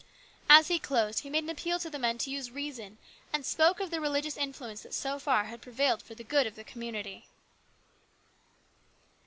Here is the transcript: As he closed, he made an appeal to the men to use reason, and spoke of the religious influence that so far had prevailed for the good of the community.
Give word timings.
As 0.49 0.67
he 0.67 0.79
closed, 0.79 1.19
he 1.19 1.29
made 1.29 1.43
an 1.43 1.51
appeal 1.51 1.77
to 1.77 1.87
the 1.87 1.99
men 1.99 2.17
to 2.17 2.31
use 2.31 2.49
reason, 2.49 2.97
and 3.31 3.45
spoke 3.45 3.79
of 3.79 3.91
the 3.91 4.01
religious 4.01 4.35
influence 4.35 4.81
that 4.81 4.95
so 4.95 5.19
far 5.19 5.43
had 5.43 5.61
prevailed 5.61 6.01
for 6.01 6.15
the 6.15 6.23
good 6.23 6.47
of 6.47 6.55
the 6.55 6.63
community. 6.63 7.27